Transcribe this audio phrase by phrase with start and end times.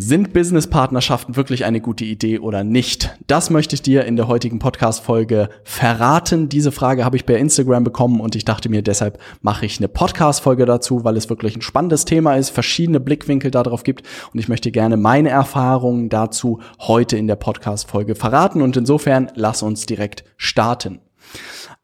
[0.00, 3.18] Sind Businesspartnerschaften wirklich eine gute Idee oder nicht?
[3.26, 6.48] Das möchte ich dir in der heutigen Podcast-Folge verraten.
[6.48, 9.88] Diese Frage habe ich per Instagram bekommen und ich dachte mir, deshalb mache ich eine
[9.88, 14.48] Podcast-Folge dazu, weil es wirklich ein spannendes Thema ist, verschiedene Blickwinkel darauf gibt und ich
[14.48, 20.22] möchte gerne meine Erfahrungen dazu heute in der Podcast-Folge verraten und insofern lass uns direkt
[20.36, 21.00] starten.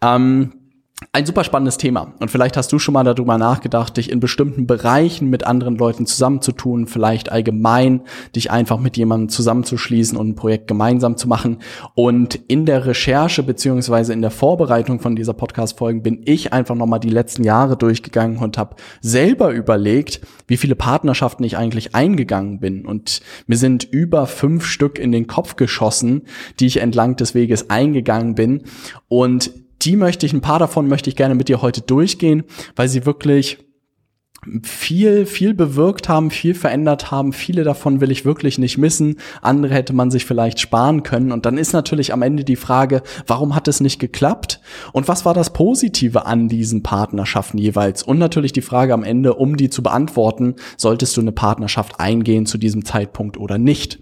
[0.01, 0.64] Ähm,
[1.13, 2.15] ein super spannendes Thema.
[2.21, 6.07] Und vielleicht hast du schon mal darüber nachgedacht, dich in bestimmten Bereichen mit anderen Leuten
[6.07, 8.03] zusammenzutun, vielleicht allgemein
[8.35, 11.59] dich einfach mit jemandem zusammenzuschließen und ein Projekt gemeinsam zu machen.
[11.95, 17.01] Und in der Recherche beziehungsweise in der Vorbereitung von dieser Podcast-Folgen bin ich einfach nochmal
[17.01, 22.87] die letzten Jahre durchgegangen und habe selber überlegt, wie viele Partnerschaften ich eigentlich eingegangen bin.
[22.87, 26.23] Und mir sind über fünf Stück in den Kopf geschossen,
[26.61, 28.63] die ich entlang des Weges eingegangen bin.
[29.09, 32.45] Und die möchte ich, ein paar davon möchte ich gerne mit dir heute durchgehen,
[32.77, 33.59] weil sie wirklich
[34.63, 37.33] viel, viel bewirkt haben, viel verändert haben.
[37.33, 39.17] Viele davon will ich wirklich nicht missen.
[39.43, 41.33] Andere hätte man sich vielleicht sparen können.
[41.33, 44.61] Und dann ist natürlich am Ende die Frage, warum hat es nicht geklappt?
[44.93, 48.03] Und was war das Positive an diesen Partnerschaften jeweils?
[48.03, 52.47] Und natürlich die Frage am Ende, um die zu beantworten, solltest du eine Partnerschaft eingehen
[52.47, 54.01] zu diesem Zeitpunkt oder nicht?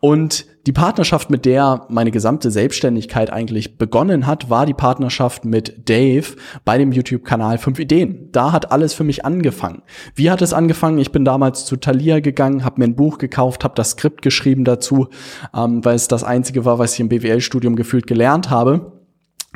[0.00, 5.88] Und die Partnerschaft, mit der meine gesamte Selbstständigkeit eigentlich begonnen hat, war die Partnerschaft mit
[5.88, 8.28] Dave bei dem YouTube-Kanal 5 Ideen.
[8.30, 9.82] Da hat alles für mich angefangen.
[10.14, 10.98] Wie hat es angefangen?
[10.98, 14.64] Ich bin damals zu Thalia gegangen, habe mir ein Buch gekauft, habe das Skript geschrieben
[14.64, 15.08] dazu,
[15.52, 18.92] ähm, weil es das einzige war, was ich im BWL-Studium gefühlt gelernt habe.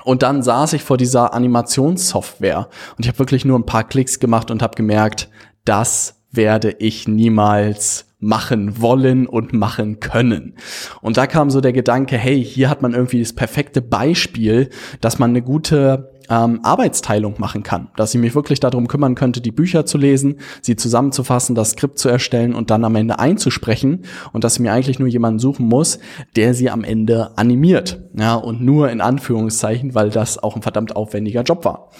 [0.03, 4.19] Und dann saß ich vor dieser Animationssoftware und ich habe wirklich nur ein paar Klicks
[4.19, 5.29] gemacht und habe gemerkt,
[5.65, 10.57] das werde ich niemals machen wollen und machen können.
[11.01, 14.69] Und da kam so der Gedanke, hey, hier hat man irgendwie das perfekte Beispiel,
[15.01, 19.41] dass man eine gute ähm, Arbeitsteilung machen kann, dass ich mich wirklich darum kümmern könnte,
[19.41, 24.05] die Bücher zu lesen, sie zusammenzufassen, das Skript zu erstellen und dann am Ende einzusprechen
[24.33, 25.99] und dass ich mir eigentlich nur jemanden suchen muss,
[26.35, 28.01] der sie am Ende animiert.
[28.19, 31.91] Ja, und nur in Anführungszeichen, weil das auch ein verdammt aufwendiger Job war.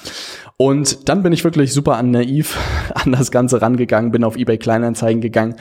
[0.57, 2.59] Und dann bin ich wirklich super naiv
[2.95, 5.57] an das Ganze rangegangen, bin auf eBay Kleinanzeigen gegangen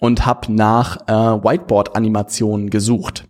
[0.00, 3.28] und habe nach äh, Whiteboard-Animationen gesucht.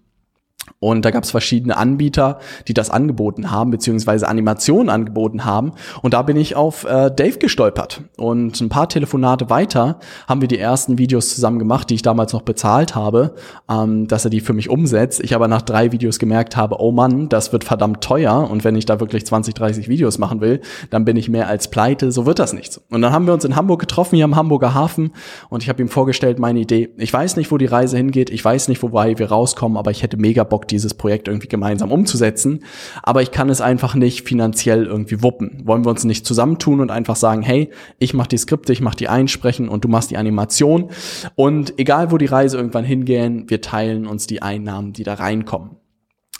[0.80, 5.72] Und da gab es verschiedene Anbieter, die das angeboten haben, beziehungsweise Animationen angeboten haben.
[6.00, 8.00] Und da bin ich auf äh, Dave gestolpert.
[8.16, 12.32] Und ein paar Telefonate weiter haben wir die ersten Videos zusammen gemacht, die ich damals
[12.32, 13.34] noch bezahlt habe,
[13.70, 15.20] ähm, dass er die für mich umsetzt.
[15.22, 18.48] Ich aber nach drei Videos gemerkt habe, oh Mann, das wird verdammt teuer.
[18.50, 21.68] Und wenn ich da wirklich 20, 30 Videos machen will, dann bin ich mehr als
[21.68, 22.10] pleite.
[22.10, 22.80] So wird das nichts.
[22.90, 25.12] Und dann haben wir uns in Hamburg getroffen, hier am Hamburger Hafen.
[25.50, 26.88] Und ich habe ihm vorgestellt, meine Idee.
[26.96, 28.30] Ich weiß nicht, wo die Reise hingeht.
[28.30, 31.92] Ich weiß nicht, wobei wir rauskommen, aber ich hätte mega Bock, dieses Projekt irgendwie gemeinsam
[31.92, 32.64] umzusetzen.
[33.02, 35.62] Aber ich kann es einfach nicht finanziell irgendwie wuppen.
[35.64, 38.96] Wollen wir uns nicht zusammentun und einfach sagen, hey, ich mache die Skripte, ich mache
[38.96, 40.90] die Einsprechen und du machst die Animation.
[41.34, 45.76] Und egal, wo die Reise irgendwann hingehen, wir teilen uns die Einnahmen, die da reinkommen.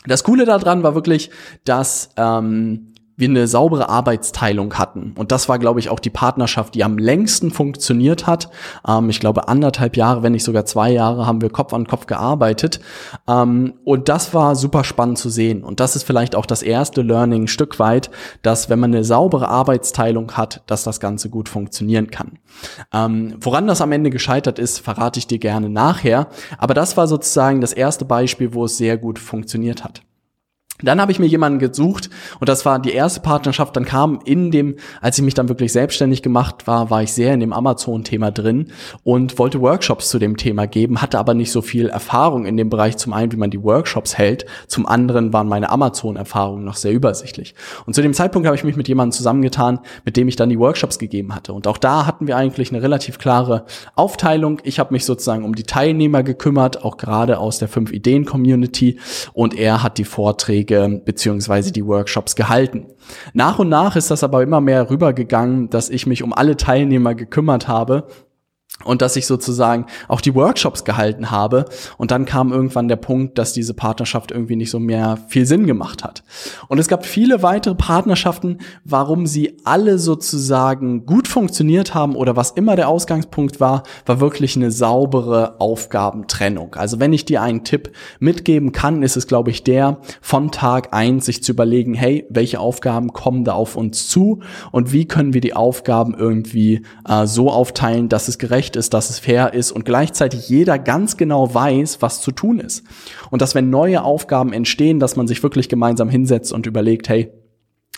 [0.07, 1.29] Das Coole daran war wirklich,
[1.63, 2.90] dass ähm,
[3.21, 5.13] wir eine saubere Arbeitsteilung hatten.
[5.17, 8.49] Und das war, glaube ich, auch die Partnerschaft, die am längsten funktioniert hat.
[8.85, 12.07] Ähm, ich glaube, anderthalb Jahre, wenn nicht sogar zwei Jahre, haben wir Kopf an Kopf
[12.07, 12.81] gearbeitet.
[13.29, 15.63] Ähm, und das war super spannend zu sehen.
[15.63, 18.09] Und das ist vielleicht auch das erste Learning ein Stück weit,
[18.41, 22.39] dass wenn man eine saubere Arbeitsteilung hat, dass das Ganze gut funktionieren kann.
[22.91, 26.27] Ähm, woran das am Ende gescheitert ist, verrate ich dir gerne nachher.
[26.57, 30.01] Aber das war sozusagen das erste Beispiel, wo es sehr gut funktioniert hat.
[30.83, 32.09] Dann habe ich mir jemanden gesucht
[32.39, 33.75] und das war die erste Partnerschaft.
[33.75, 37.33] Dann kam in dem, als ich mich dann wirklich selbstständig gemacht war, war ich sehr
[37.33, 38.67] in dem Amazon-Thema drin
[39.03, 42.69] und wollte Workshops zu dem Thema geben, hatte aber nicht so viel Erfahrung in dem
[42.69, 42.97] Bereich.
[42.97, 47.55] Zum einen, wie man die Workshops hält, zum anderen waren meine Amazon-Erfahrungen noch sehr übersichtlich.
[47.85, 50.59] Und zu dem Zeitpunkt habe ich mich mit jemandem zusammengetan, mit dem ich dann die
[50.59, 51.53] Workshops gegeben hatte.
[51.53, 53.65] Und auch da hatten wir eigentlich eine relativ klare
[53.95, 54.59] Aufteilung.
[54.63, 58.99] Ich habe mich sozusagen um die Teilnehmer gekümmert, auch gerade aus der fünf Ideen Community,
[59.33, 62.87] und er hat die Vorträge Vorträge beziehungsweise die Workshops gehalten.
[63.33, 67.15] Nach und nach ist das aber immer mehr rübergegangen, dass ich mich um alle Teilnehmer
[67.15, 68.07] gekümmert habe
[68.83, 71.65] und dass ich sozusagen auch die Workshops gehalten habe.
[71.97, 75.67] Und dann kam irgendwann der Punkt, dass diese Partnerschaft irgendwie nicht so mehr viel Sinn
[75.67, 76.23] gemacht hat.
[76.67, 82.51] Und es gab viele weitere Partnerschaften, warum sie alle sozusagen gut funktioniert haben oder was
[82.51, 86.75] immer der Ausgangspunkt war, war wirklich eine saubere Aufgabentrennung.
[86.75, 90.93] Also wenn ich dir einen Tipp mitgeben kann, ist es, glaube ich, der, von Tag
[90.93, 94.41] eins sich zu überlegen, hey, welche Aufgaben kommen da auf uns zu
[94.71, 98.93] und wie können wir die Aufgaben irgendwie äh, so aufteilen, dass es gerecht gerecht ist,
[98.93, 102.83] dass es fair ist und gleichzeitig jeder ganz genau weiß, was zu tun ist.
[103.29, 107.31] Und dass wenn neue Aufgaben entstehen, dass man sich wirklich gemeinsam hinsetzt und überlegt, hey,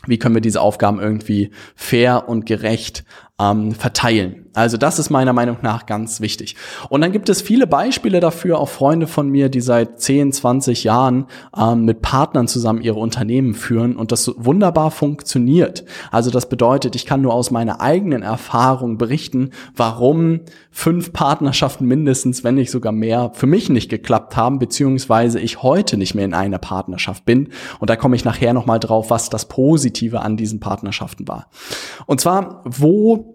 [0.08, 3.06] wie können wir diese Aufgaben irgendwie fair und gerecht
[3.40, 4.43] ähm, verteilen.
[4.54, 6.56] Also das ist meiner Meinung nach ganz wichtig.
[6.90, 10.84] Und dann gibt es viele Beispiele dafür, auch Freunde von mir, die seit 10, 20
[10.84, 11.26] Jahren
[11.58, 15.86] ähm, mit Partnern zusammen ihre Unternehmen führen und das wunderbar funktioniert.
[16.12, 22.44] Also das bedeutet, ich kann nur aus meiner eigenen Erfahrung berichten, warum fünf Partnerschaften mindestens,
[22.44, 26.34] wenn nicht sogar mehr, für mich nicht geklappt haben, beziehungsweise ich heute nicht mehr in
[26.34, 27.50] einer Partnerschaft bin.
[27.80, 31.48] Und da komme ich nachher nochmal drauf, was das Positive an diesen Partnerschaften war.
[32.06, 33.33] Und zwar, wo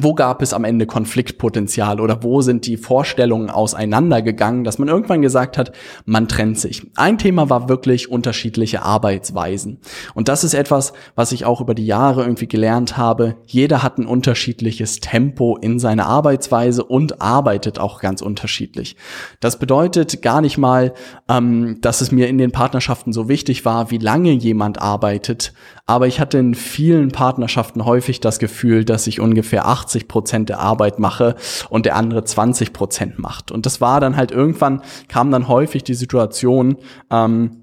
[0.00, 5.22] wo gab es am Ende Konfliktpotenzial oder wo sind die Vorstellungen auseinandergegangen, dass man irgendwann
[5.22, 5.72] gesagt hat,
[6.04, 6.86] man trennt sich.
[6.96, 9.78] Ein Thema war wirklich unterschiedliche Arbeitsweisen.
[10.14, 13.36] Und das ist etwas, was ich auch über die Jahre irgendwie gelernt habe.
[13.46, 18.96] Jeder hat ein unterschiedliches Tempo in seiner Arbeitsweise und arbeitet auch ganz unterschiedlich.
[19.40, 20.94] Das bedeutet gar nicht mal,
[21.28, 25.52] ähm, dass es mir in den Partnerschaften so wichtig war, wie lange jemand arbeitet,
[25.88, 30.60] aber ich hatte in vielen Partnerschaften häufig das Gefühl, dass ich ungefähr 80 Prozent der
[30.60, 31.34] Arbeit mache
[31.70, 33.50] und der andere 20 Prozent macht.
[33.50, 36.76] Und das war dann halt irgendwann, kam dann häufig die Situation,
[37.10, 37.57] ähm,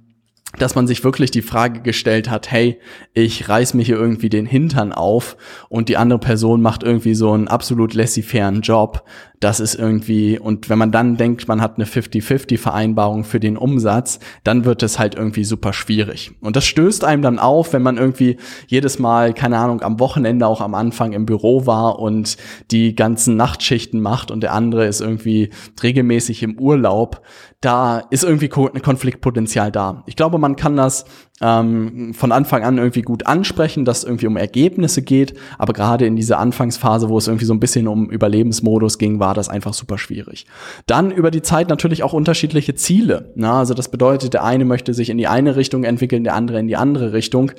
[0.59, 2.79] dass man sich wirklich die Frage gestellt hat, hey,
[3.13, 5.37] ich reiß mir hier irgendwie den Hintern auf
[5.69, 9.03] und die andere Person macht irgendwie so einen absolut laissez-fairen Job
[9.39, 14.19] das ist irgendwie, und wenn man dann denkt, man hat eine 50-50-Vereinbarung für den Umsatz,
[14.43, 16.31] dann wird es halt irgendwie super schwierig.
[16.41, 18.37] Und das stößt einem dann auf, wenn man irgendwie
[18.67, 22.37] jedes Mal, keine Ahnung, am Wochenende auch am Anfang im Büro war und
[22.71, 25.49] die ganzen Nachtschichten macht und der andere ist irgendwie
[25.81, 27.21] regelmäßig im Urlaub.
[27.65, 30.03] Da ist irgendwie Konfliktpotenzial da.
[30.05, 31.05] Ich glaube, man kann das
[31.41, 36.05] ähm, von Anfang an irgendwie gut ansprechen, dass es irgendwie um Ergebnisse geht, aber gerade
[36.05, 39.73] in dieser Anfangsphase, wo es irgendwie so ein bisschen um Überlebensmodus ging, war das einfach
[39.73, 40.45] super schwierig.
[40.85, 43.33] Dann über die Zeit natürlich auch unterschiedliche Ziele.
[43.35, 46.59] Na, also das bedeutet, der eine möchte sich in die eine Richtung entwickeln, der andere
[46.59, 47.51] in die andere Richtung.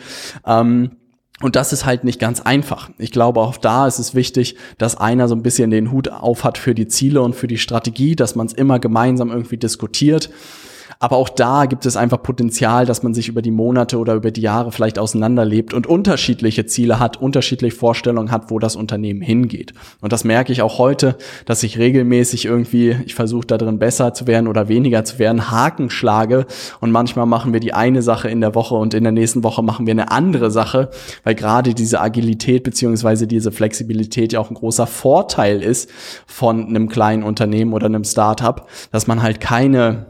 [0.47, 0.93] Ähm,
[1.43, 2.91] und das ist halt nicht ganz einfach.
[2.97, 6.57] Ich glaube, auch da ist es wichtig, dass einer so ein bisschen den Hut aufhat
[6.57, 10.31] für die Ziele und für die Strategie, dass man es immer gemeinsam irgendwie diskutiert.
[10.99, 14.31] Aber auch da gibt es einfach Potenzial, dass man sich über die Monate oder über
[14.31, 19.75] die Jahre vielleicht auseinanderlebt und unterschiedliche Ziele hat, unterschiedliche Vorstellungen hat, wo das Unternehmen hingeht.
[20.01, 24.15] Und das merke ich auch heute, dass ich regelmäßig irgendwie, ich versuche da drin besser
[24.15, 26.47] zu werden oder weniger zu werden, Haken schlage.
[26.81, 29.63] Und manchmal machen wir die eine Sache in der Woche und in der nächsten Woche
[29.63, 30.91] machen wir eine andere Sache,
[31.25, 35.91] weil gerade diese Agilität beziehungsweise diese Flexibilität ja auch ein großer Vorteil ist
[36.27, 40.07] von einem kleinen Unternehmen oder einem Startup, dass man halt keine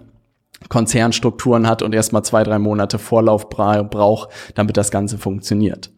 [0.69, 5.91] Konzernstrukturen hat und erstmal zwei, drei Monate Vorlauf braucht, damit das Ganze funktioniert.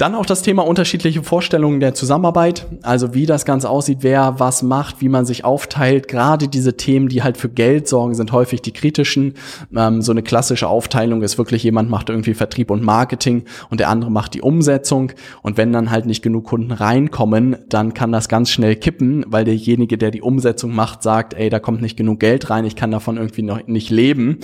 [0.00, 4.62] Dann auch das Thema unterschiedliche Vorstellungen der Zusammenarbeit, also wie das Ganze aussieht, wer was
[4.62, 6.08] macht, wie man sich aufteilt.
[6.08, 9.34] Gerade diese Themen, die halt für Geld sorgen, sind häufig die kritischen.
[9.76, 13.90] Ähm, so eine klassische Aufteilung ist wirklich, jemand macht irgendwie Vertrieb und Marketing und der
[13.90, 15.12] andere macht die Umsetzung.
[15.42, 19.44] Und wenn dann halt nicht genug Kunden reinkommen, dann kann das ganz schnell kippen, weil
[19.44, 22.90] derjenige, der die Umsetzung macht, sagt, ey, da kommt nicht genug Geld rein, ich kann
[22.90, 24.38] davon irgendwie noch nicht leben.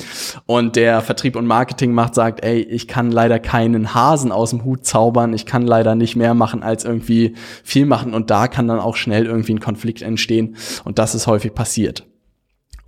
[0.44, 4.62] Und der Vertrieb und Marketing macht, sagt, ey, ich kann leider keinen Hasen aus dem
[4.62, 7.34] Hut zaubern, ich kann leider nicht mehr machen als irgendwie
[7.64, 11.26] viel machen und da kann dann auch schnell irgendwie ein Konflikt entstehen und das ist
[11.26, 12.04] häufig passiert.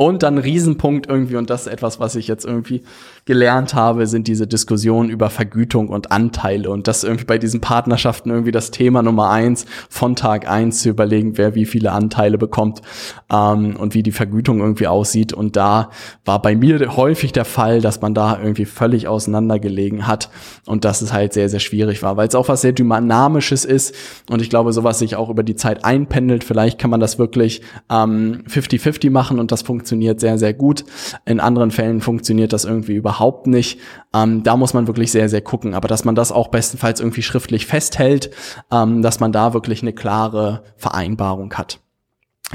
[0.01, 2.83] Und dann Riesenpunkt irgendwie, und das ist etwas, was ich jetzt irgendwie
[3.25, 6.71] gelernt habe, sind diese Diskussionen über Vergütung und Anteile.
[6.71, 10.91] Und das irgendwie bei diesen Partnerschaften irgendwie das Thema Nummer eins von Tag eins zu
[10.91, 12.81] überlegen, wer wie viele Anteile bekommt
[13.29, 15.33] ähm, und wie die Vergütung irgendwie aussieht.
[15.33, 15.91] Und da
[16.25, 20.31] war bei mir häufig der Fall, dass man da irgendwie völlig auseinandergelegen hat
[20.65, 23.97] und dass es halt sehr, sehr schwierig war, weil es auch was sehr Dynamisches ist.
[24.31, 26.45] Und ich glaube, sowas sich auch über die Zeit einpendelt.
[26.45, 30.85] Vielleicht kann man das wirklich 50-50 ähm, machen und das funktioniert funktioniert sehr, sehr gut.
[31.25, 33.81] In anderen Fällen funktioniert das irgendwie überhaupt nicht.
[34.15, 35.75] Ähm, da muss man wirklich sehr, sehr gucken.
[35.75, 38.31] Aber dass man das auch bestenfalls irgendwie schriftlich festhält,
[38.71, 41.81] ähm, dass man da wirklich eine klare Vereinbarung hat.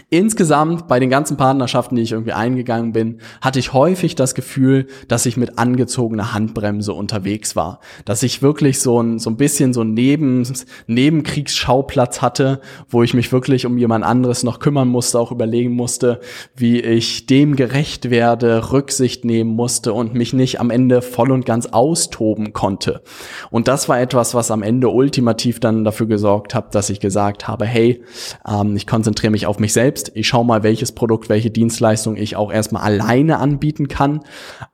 [0.10, 4.88] Insgesamt bei den ganzen Partnerschaften, die ich irgendwie eingegangen bin, hatte ich häufig das Gefühl,
[5.08, 7.80] dass ich mit angezogener Handbremse unterwegs war.
[8.04, 10.48] Dass ich wirklich so ein, so ein bisschen so ein Neben,
[10.88, 12.60] Nebenkriegsschauplatz hatte,
[12.90, 16.22] wo ich mich wirklich um jemand anderes noch kümmern musste, auch überlegen musste,
[16.56, 21.46] wie ich dem gerecht werde, Rücksicht nehmen musste und mich nicht am Ende voll und
[21.46, 23.04] ganz austoben konnte.
[23.52, 27.48] Und das war etwas, was am Ende ultimativ dann dafür gesorgt hat, dass ich gesagt
[27.48, 28.04] habe, hey,
[28.48, 30.12] ähm, ich konzentriere mich auf mich selbst selbst.
[30.14, 34.22] Ich schaue mal, welches Produkt, welche Dienstleistung ich auch erstmal alleine anbieten kann.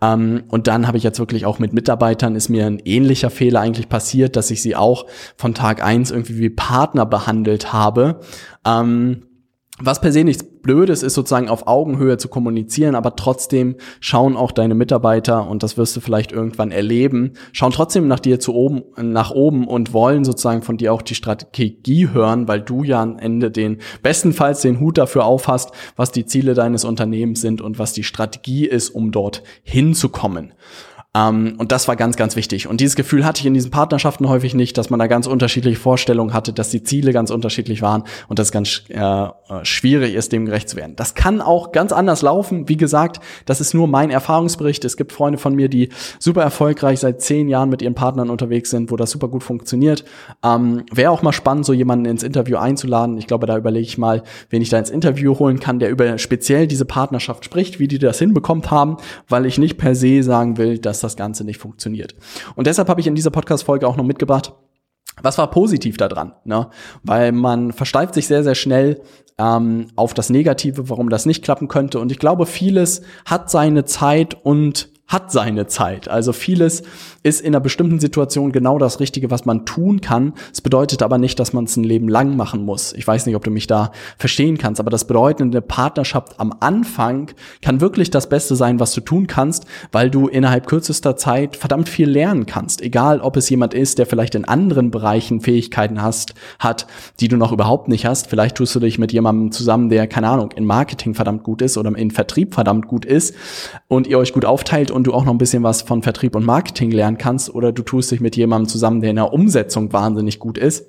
[0.02, 3.62] Ähm, und dann habe ich jetzt wirklich auch mit Mitarbeitern ist mir ein ähnlicher Fehler
[3.62, 8.20] eigentlich passiert, dass ich sie auch von Tag eins irgendwie wie Partner behandelt habe.
[8.66, 9.24] Ähm,
[9.82, 14.52] was per se nichts Blödes ist, sozusagen auf Augenhöhe zu kommunizieren, aber trotzdem schauen auch
[14.52, 18.84] deine Mitarbeiter, und das wirst du vielleicht irgendwann erleben, schauen trotzdem nach dir zu oben,
[18.98, 23.18] nach oben und wollen sozusagen von dir auch die Strategie hören, weil du ja am
[23.18, 27.94] Ende den, bestenfalls den Hut dafür aufhast, was die Ziele deines Unternehmens sind und was
[27.94, 30.54] die Strategie ist, um dort hinzukommen.
[31.16, 32.68] Ähm, und das war ganz, ganz wichtig.
[32.68, 35.80] Und dieses Gefühl hatte ich in diesen Partnerschaften häufig nicht, dass man da ganz unterschiedliche
[35.80, 39.30] Vorstellungen hatte, dass die Ziele ganz unterschiedlich waren und das ganz äh, äh,
[39.64, 40.96] schwierig ist, dem gerecht zu werden.
[40.96, 42.70] Das kann auch ganz anders laufen.
[42.70, 44.86] Wie gesagt, das ist nur mein Erfahrungsbericht.
[44.86, 45.90] Es gibt Freunde von mir, die
[46.20, 50.06] super erfolgreich seit zehn Jahren mit ihren Partnern unterwegs sind, wo das super gut funktioniert.
[50.44, 53.18] Ähm, Wäre auch mal spannend, so jemanden ins Interview einzuladen.
[53.18, 56.20] Ich glaube, da überlege ich mal, wen ich da ins Interview holen kann, der über
[56.20, 58.98] speziell diese Partnerschaft spricht, wie die das hinbekommen haben,
[59.28, 62.16] weil ich nicht per se sagen will, dass dass das Ganze nicht funktioniert.
[62.56, 64.54] Und deshalb habe ich in dieser Podcast-Folge auch noch mitgebracht,
[65.22, 66.34] was war positiv daran?
[66.46, 66.70] Ne?
[67.04, 69.02] Weil man versteift sich sehr, sehr schnell
[69.38, 72.00] ähm, auf das Negative, warum das nicht klappen könnte.
[72.00, 76.08] Und ich glaube, vieles hat seine Zeit und hat seine Zeit.
[76.08, 76.84] Also vieles
[77.24, 80.34] ist in einer bestimmten Situation genau das Richtige, was man tun kann.
[80.54, 82.94] Es bedeutet aber nicht, dass man es ein Leben lang machen muss.
[82.94, 86.54] Ich weiß nicht, ob du mich da verstehen kannst, aber das bedeutet, eine Partnerschaft am
[86.60, 87.32] Anfang
[87.64, 91.90] kann wirklich das Beste sein, was du tun kannst, weil du innerhalb kürzester Zeit verdammt
[91.90, 92.82] viel lernen kannst.
[92.82, 96.86] Egal, ob es jemand ist, der vielleicht in anderen Bereichen Fähigkeiten hast, hat,
[97.20, 98.28] die du noch überhaupt nicht hast.
[98.28, 101.80] Vielleicht tust du dich mit jemandem zusammen, der, keine Ahnung, in Marketing verdammt gut ist
[101.80, 103.34] oder in Vertrieb verdammt gut ist
[103.90, 106.46] und ihr euch gut aufteilt und du auch noch ein bisschen was von Vertrieb und
[106.46, 110.40] Marketing lernen kannst oder du tust dich mit jemandem zusammen, der in der Umsetzung wahnsinnig
[110.40, 110.86] gut ist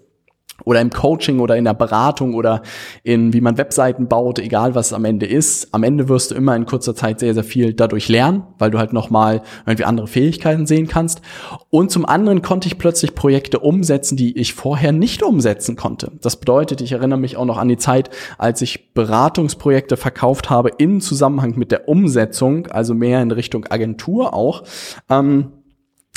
[0.64, 2.62] oder im Coaching oder in der Beratung oder
[3.02, 5.72] in wie man Webseiten baut, egal was es am Ende ist.
[5.74, 8.78] Am Ende wirst du immer in kurzer Zeit sehr, sehr viel dadurch lernen, weil du
[8.78, 11.22] halt nochmal irgendwie andere Fähigkeiten sehen kannst.
[11.70, 16.12] Und zum anderen konnte ich plötzlich Projekte umsetzen, die ich vorher nicht umsetzen konnte.
[16.20, 20.70] Das bedeutet, ich erinnere mich auch noch an die Zeit, als ich Beratungsprojekte verkauft habe
[20.78, 24.64] im Zusammenhang mit der Umsetzung, also mehr in Richtung Agentur auch.
[25.08, 25.52] Ähm,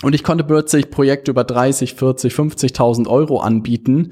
[0.03, 4.12] und ich konnte plötzlich Projekte über 30, 40, 50.000 Euro anbieten,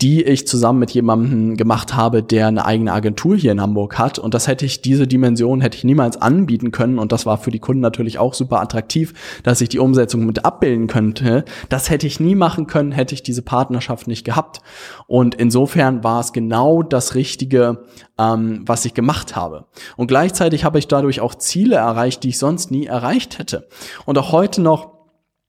[0.00, 4.18] die ich zusammen mit jemandem gemacht habe, der eine eigene Agentur hier in Hamburg hat.
[4.18, 6.98] Und das hätte ich, diese Dimension hätte ich niemals anbieten können.
[6.98, 10.44] Und das war für die Kunden natürlich auch super attraktiv, dass ich die Umsetzung mit
[10.44, 11.44] abbilden könnte.
[11.68, 14.60] Das hätte ich nie machen können, hätte ich diese Partnerschaft nicht gehabt.
[15.06, 17.84] Und insofern war es genau das Richtige,
[18.18, 19.66] ähm, was ich gemacht habe.
[19.96, 23.68] Und gleichzeitig habe ich dadurch auch Ziele erreicht, die ich sonst nie erreicht hätte.
[24.04, 25.01] Und auch heute noch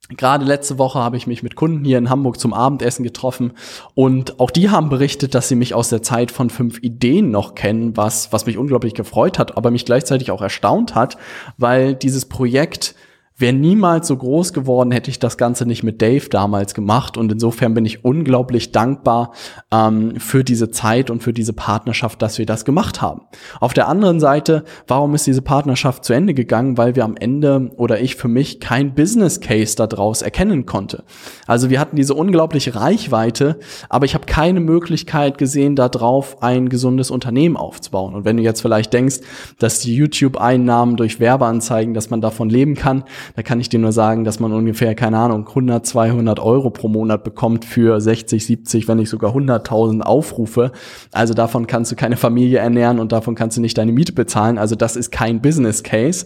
[0.09, 3.53] Gerade letzte Woche habe ich mich mit Kunden hier in Hamburg zum Abendessen getroffen
[3.95, 7.55] und auch die haben berichtet, dass sie mich aus der Zeit von fünf Ideen noch
[7.55, 11.17] kennen, was, was mich unglaublich gefreut hat, aber mich gleichzeitig auch erstaunt hat,
[11.57, 12.95] weil dieses Projekt
[13.43, 17.17] wäre niemals so groß geworden, hätte ich das Ganze nicht mit Dave damals gemacht.
[17.17, 19.33] Und insofern bin ich unglaublich dankbar
[19.69, 23.23] ähm, für diese Zeit und für diese Partnerschaft, dass wir das gemacht haben.
[23.59, 26.77] Auf der anderen Seite, warum ist diese Partnerschaft zu Ende gegangen?
[26.77, 31.03] Weil wir am Ende oder ich für mich kein Business Case daraus erkennen konnte.
[31.45, 33.59] Also wir hatten diese unglaubliche Reichweite,
[33.89, 38.15] aber ich habe keine Möglichkeit gesehen, darauf ein gesundes Unternehmen aufzubauen.
[38.15, 39.17] Und wenn du jetzt vielleicht denkst,
[39.59, 43.03] dass die YouTube-Einnahmen durch Werbeanzeigen, dass man davon leben kann,
[43.35, 46.87] da kann ich dir nur sagen, dass man ungefähr, keine Ahnung, 100, 200 Euro pro
[46.87, 50.71] Monat bekommt für 60, 70, wenn nicht sogar 100.000 Aufrufe.
[51.11, 54.57] Also davon kannst du keine Familie ernähren und davon kannst du nicht deine Miete bezahlen.
[54.57, 56.25] Also das ist kein Business Case.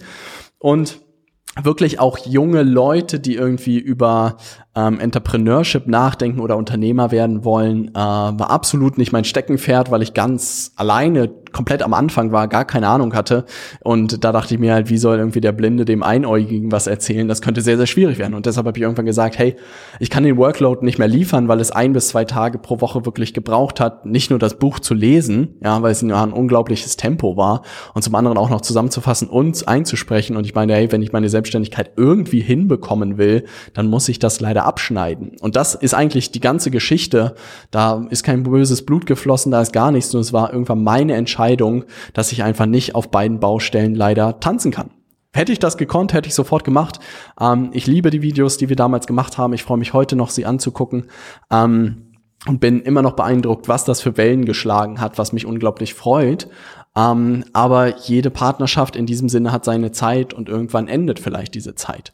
[0.60, 1.00] Und
[1.64, 4.38] wirklich auch junge Leute, die irgendwie über
[4.76, 10.14] ähm, Entrepreneurship nachdenken oder Unternehmer werden wollen, äh, war absolut nicht mein Steckenpferd, weil ich
[10.14, 13.46] ganz alleine komplett am Anfang war, gar keine Ahnung hatte.
[13.82, 17.28] Und da dachte ich mir halt, wie soll irgendwie der Blinde dem Einäugigen was erzählen?
[17.28, 18.34] Das könnte sehr, sehr schwierig werden.
[18.34, 19.56] Und deshalb habe ich irgendwann gesagt, hey,
[20.00, 23.06] ich kann den Workload nicht mehr liefern, weil es ein bis zwei Tage pro Woche
[23.06, 27.38] wirklich gebraucht hat, nicht nur das Buch zu lesen, ja, weil es ein unglaubliches Tempo
[27.38, 27.62] war
[27.94, 30.38] und zum anderen auch noch zusammenzufassen und einzusprechen.
[30.38, 34.40] Und ich meine, hey, wenn ich meine Selbstständigkeit irgendwie hinbekommen will, dann muss ich das
[34.40, 35.32] leider abschneiden.
[35.42, 37.36] Und das ist eigentlich die ganze Geschichte.
[37.72, 40.14] Da ist kein böses Blut geflossen, da ist gar nichts.
[40.14, 44.40] Und es war irgendwann meine Entscheidung, Entscheidung, dass ich einfach nicht auf beiden Baustellen leider
[44.40, 44.92] tanzen kann.
[45.34, 47.00] Hätte ich das gekonnt, hätte ich sofort gemacht.
[47.40, 49.54] Ähm, ich liebe die Videos, die wir damals gemacht haben.
[49.54, 51.08] Ich freue mich heute noch, sie anzugucken.
[51.52, 52.04] Ähm,
[52.48, 56.48] und bin immer noch beeindruckt, was das für Wellen geschlagen hat, was mich unglaublich freut.
[56.96, 61.76] Ähm, aber jede Partnerschaft in diesem Sinne hat seine Zeit und irgendwann endet vielleicht diese
[61.76, 62.14] Zeit.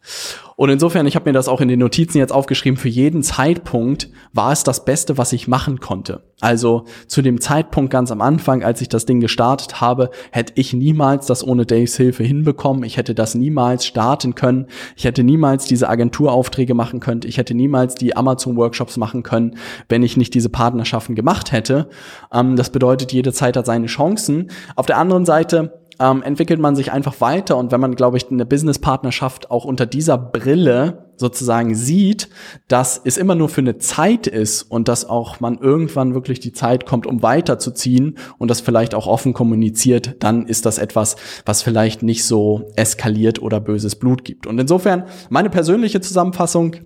[0.63, 4.10] Und insofern, ich habe mir das auch in den Notizen jetzt aufgeschrieben, für jeden Zeitpunkt
[4.32, 6.24] war es das Beste, was ich machen konnte.
[6.39, 10.72] Also zu dem Zeitpunkt ganz am Anfang, als ich das Ding gestartet habe, hätte ich
[10.72, 12.86] niemals das ohne Daves Hilfe hinbekommen.
[12.86, 14.67] Ich hätte das niemals starten können.
[14.96, 17.22] Ich hätte niemals diese Agenturaufträge machen können.
[17.25, 19.58] Ich hätte niemals die Amazon-Workshops machen können,
[19.89, 21.89] wenn ich nicht diese Partnerschaften gemacht hätte.
[22.32, 24.50] Ähm, das bedeutet, jede Zeit hat seine Chancen.
[24.77, 28.29] Auf der anderen Seite ähm, entwickelt man sich einfach weiter und wenn man, glaube ich,
[28.29, 32.29] eine Business-Partnerschaft auch unter dieser Brille sozusagen sieht,
[32.67, 36.53] dass es immer nur für eine Zeit ist und dass auch man irgendwann wirklich die
[36.53, 41.62] Zeit kommt, um weiterzuziehen und das vielleicht auch offen kommuniziert, dann ist das etwas, was
[41.62, 44.47] vielleicht nicht so eskaliert oder böses Blut gibt.
[44.47, 46.77] Und insofern meine persönliche Zusammenfassung,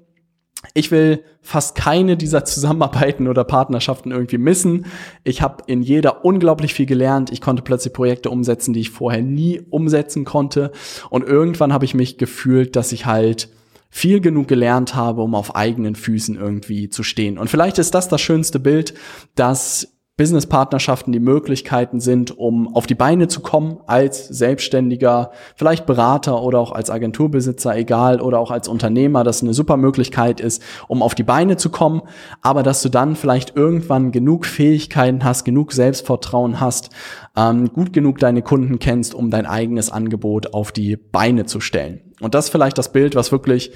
[0.74, 4.86] ich will fast keine dieser Zusammenarbeiten oder Partnerschaften irgendwie missen.
[5.24, 7.32] Ich habe in jeder unglaublich viel gelernt.
[7.32, 10.72] Ich konnte plötzlich Projekte umsetzen, die ich vorher nie umsetzen konnte.
[11.10, 13.50] Und irgendwann habe ich mich gefühlt, dass ich halt
[13.90, 17.38] viel genug gelernt habe, um auf eigenen Füßen irgendwie zu stehen.
[17.38, 18.94] Und vielleicht ist das das schönste Bild,
[19.36, 26.42] dass Business-Partnerschaften die Möglichkeiten sind, um auf die Beine zu kommen als Selbstständiger, vielleicht Berater
[26.42, 31.04] oder auch als Agenturbesitzer, egal, oder auch als Unternehmer, das eine super Möglichkeit ist, um
[31.04, 32.02] auf die Beine zu kommen,
[32.42, 36.90] aber dass du dann vielleicht irgendwann genug Fähigkeiten hast, genug Selbstvertrauen hast,
[37.36, 42.02] ähm, gut genug deine Kunden kennst, um dein eigenes Angebot auf die Beine zu stellen.
[42.22, 43.72] Und das ist vielleicht das Bild, was wirklich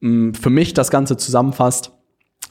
[0.00, 1.92] mh, mm, für mich das Ganze zusammenfasst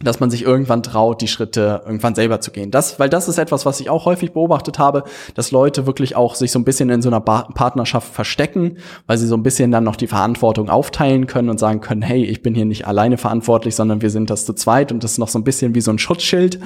[0.01, 2.71] dass man sich irgendwann traut, die Schritte irgendwann selber zu gehen.
[2.71, 5.03] Das, weil das ist etwas, was ich auch häufig beobachtet habe,
[5.35, 9.17] dass Leute wirklich auch sich so ein bisschen in so einer ba Partnerschaft verstecken, weil
[9.17, 12.41] sie so ein bisschen dann noch die Verantwortung aufteilen können und sagen können, hey, ich
[12.41, 15.29] bin hier nicht alleine verantwortlich, sondern wir sind das zu zweit und das ist noch
[15.29, 16.59] so ein bisschen wie so ein Schutzschild.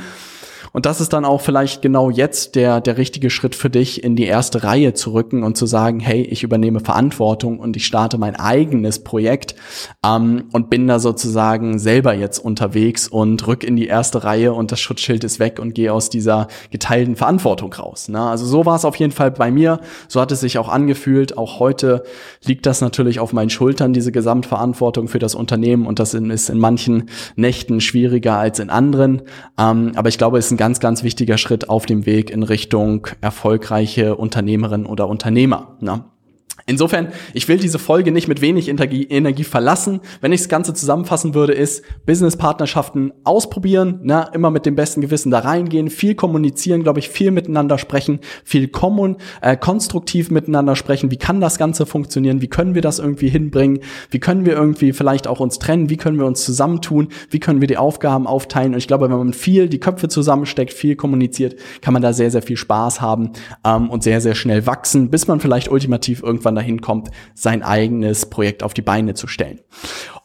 [0.77, 4.15] Und das ist dann auch vielleicht genau jetzt der, der richtige Schritt für dich, in
[4.15, 8.19] die erste Reihe zu rücken und zu sagen, hey, ich übernehme Verantwortung und ich starte
[8.19, 9.55] mein eigenes Projekt
[10.05, 14.71] ähm, und bin da sozusagen selber jetzt unterwegs und rück in die erste Reihe und
[14.71, 18.07] das Schutzschild ist weg und gehe aus dieser geteilten Verantwortung raus.
[18.07, 18.21] Ne?
[18.21, 19.79] Also so war es auf jeden Fall bei mir.
[20.07, 21.39] So hat es sich auch angefühlt.
[21.39, 22.03] Auch heute
[22.45, 26.59] liegt das natürlich auf meinen Schultern, diese Gesamtverantwortung für das Unternehmen und das ist in
[26.59, 29.23] manchen Nächten schwieriger als in anderen.
[29.57, 32.43] Ähm, aber ich glaube, es ist ein ganz, ganz wichtiger Schritt auf dem Weg in
[32.43, 35.77] Richtung erfolgreiche Unternehmerin oder Unternehmer.
[35.79, 36.03] Ne?
[36.65, 40.01] Insofern, ich will diese Folge nicht mit wenig Energie, verlassen.
[40.21, 45.31] Wenn ich das Ganze zusammenfassen würde, ist Business-Partnerschaften ausprobieren, ne, immer mit dem besten Gewissen
[45.31, 51.11] da reingehen, viel kommunizieren, glaube ich, viel miteinander sprechen, viel kommun äh, konstruktiv miteinander sprechen.
[51.11, 52.41] Wie kann das Ganze funktionieren?
[52.41, 53.79] Wie können wir das irgendwie hinbringen?
[54.09, 55.89] Wie können wir irgendwie vielleicht auch uns trennen?
[55.89, 57.09] Wie können wir uns zusammentun?
[57.29, 58.73] Wie können wir die Aufgaben aufteilen?
[58.73, 62.31] Und ich glaube, wenn man viel die Köpfe zusammensteckt, viel kommuniziert, kann man da sehr,
[62.31, 63.31] sehr viel Spaß haben
[63.63, 68.29] ähm, und sehr, sehr schnell wachsen, bis man vielleicht ultimativ irgendwann dahin kommt, sein eigenes
[68.29, 69.59] Projekt auf die Beine zu stellen.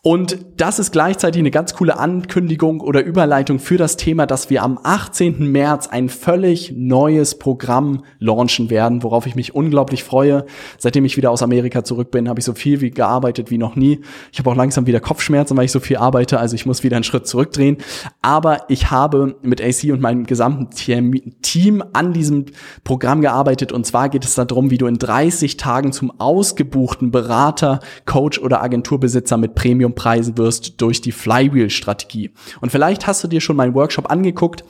[0.04, 4.64] Und das ist gleichzeitig eine ganz coole Ankündigung oder Überleitung für das Thema, dass wir
[4.64, 5.46] am 18.
[5.46, 10.44] März ein völlig neues Programm launchen werden, worauf ich mich unglaublich freue.
[10.76, 13.76] Seitdem ich wieder aus Amerika zurück bin, habe ich so viel wie gearbeitet wie noch
[13.76, 14.00] nie.
[14.32, 16.96] Ich habe auch langsam wieder Kopfschmerzen, weil ich so viel arbeite, also ich muss wieder
[16.96, 17.76] einen Schritt zurückdrehen.
[18.22, 20.70] Aber ich habe mit AC und meinem gesamten
[21.42, 22.46] Team an diesem
[22.82, 27.78] Programm gearbeitet und zwar geht es darum, wie du in 30 Tagen zum ausgebuchten Berater,
[28.04, 32.30] Coach oder Agenturbesitzer mit Premium preisen wirst durch die Flywheel-Strategie.
[32.60, 34.64] Und vielleicht hast du dir schon meinen Workshop angeguckt.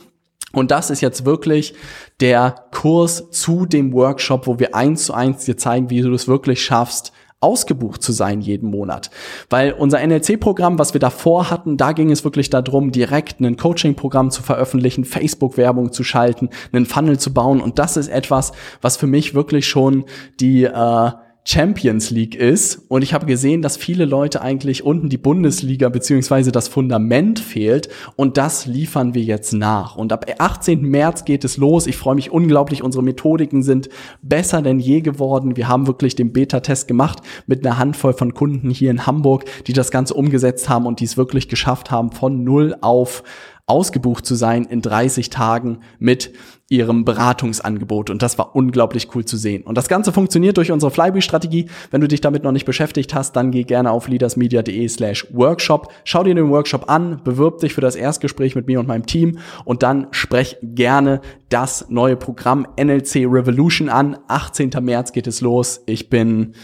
[0.52, 1.74] Und das ist jetzt wirklich
[2.20, 6.28] der Kurs zu dem Workshop, wo wir eins zu eins dir zeigen, wie du es
[6.28, 9.10] wirklich schaffst, ausgebucht zu sein jeden Monat.
[9.50, 14.30] Weil unser NLC-Programm, was wir davor hatten, da ging es wirklich darum, direkt ein Coaching-Programm
[14.30, 17.60] zu veröffentlichen, Facebook-Werbung zu schalten, einen Funnel zu bauen.
[17.60, 20.04] Und das ist etwas, was für mich wirklich schon
[20.38, 21.10] die äh,
[21.44, 22.84] Champions League ist.
[22.88, 27.88] Und ich habe gesehen, dass viele Leute eigentlich unten die Bundesliga beziehungsweise das Fundament fehlt.
[28.14, 29.96] Und das liefern wir jetzt nach.
[29.96, 30.82] Und ab 18.
[30.82, 31.86] März geht es los.
[31.86, 32.82] Ich freue mich unglaublich.
[32.82, 33.88] Unsere Methodiken sind
[34.22, 35.56] besser denn je geworden.
[35.56, 39.72] Wir haben wirklich den Beta-Test gemacht mit einer Handvoll von Kunden hier in Hamburg, die
[39.72, 43.24] das Ganze umgesetzt haben und die es wirklich geschafft haben, von null auf
[43.66, 46.32] ausgebucht zu sein in 30 Tagen mit
[46.72, 48.08] ihrem Beratungsangebot.
[48.08, 49.62] Und das war unglaublich cool zu sehen.
[49.62, 51.66] Und das Ganze funktioniert durch unsere Flywheel-Strategie.
[51.90, 55.92] Wenn du dich damit noch nicht beschäftigt hast, dann geh gerne auf leadersmedia.de slash workshop.
[56.04, 59.38] Schau dir den Workshop an, bewirb dich für das Erstgespräch mit mir und meinem Team
[59.66, 64.16] und dann sprech gerne das neue Programm NLC Revolution an.
[64.28, 64.70] 18.
[64.80, 65.82] März geht es los.
[65.84, 66.54] Ich bin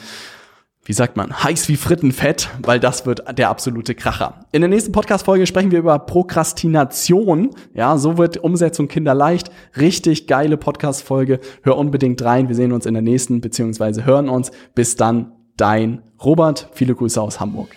[0.89, 4.47] wie sagt man, heiß wie Frittenfett, weil das wird der absolute Kracher.
[4.53, 7.51] In der nächsten Podcast-Folge sprechen wir über Prokrastination.
[7.75, 9.51] Ja, so wird Umsetzung kinderleicht.
[9.77, 11.41] Richtig geile Podcast-Folge.
[11.63, 12.49] Hör unbedingt rein.
[12.49, 14.51] Wir sehen uns in der nächsten, beziehungsweise hören uns.
[14.75, 16.71] Bis dann, dein Robert.
[16.73, 17.69] Viele Grüße aus Hamburg.